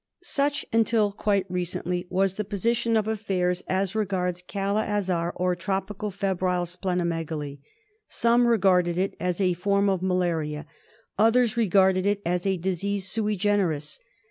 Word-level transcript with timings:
Such, 0.23 0.65
until 0.73 1.11
quite 1.11 1.45
recently, 1.47 2.07
was 2.09 2.33
the 2.33 2.43
position 2.43 2.97
of 2.97 3.07
affairs 3.07 3.61
as 3.67 3.93
regards 3.93 4.41
Kala 4.41 4.83
Azar 4.87 5.31
or 5.35 5.55
tropical 5.55 6.09
febrile 6.09 6.65
spleno 6.65 7.05
megaly. 7.05 7.59
Some 8.07 8.47
regarded 8.47 8.97
it 8.97 9.15
as 9.19 9.39
a 9.39 9.53
form 9.53 9.89
of 9.91 10.01
malaria, 10.01 10.65
others 11.19 11.55
regarded 11.55 12.07
it 12.07 12.19
as 12.25 12.47
a 12.47 12.57
disease 12.57 13.11
sui 13.11 13.35
generis. 13.35 13.99